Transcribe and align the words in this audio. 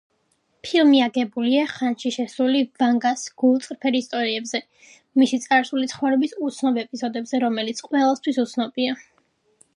ფილმი 0.67 1.01
აგებულია 1.07 1.65
ხანშიშესული 1.73 2.61
ვანგას 2.83 3.25
გულწრფელ 3.43 3.99
ისტორიებზე 4.01 4.63
მისი 5.23 5.41
წარსული 5.45 5.91
ცხოვრების 5.93 6.35
უცნობ 6.49 6.83
ეპიზოდებზე, 6.87 7.45
რომელიც 7.47 7.85
ყველასთვის 7.91 8.43
უცნობია. 8.47 8.99